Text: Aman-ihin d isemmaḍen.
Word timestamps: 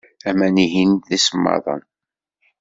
Aman-ihin 0.29 0.91
d 1.07 1.09
isemmaḍen. 1.17 1.81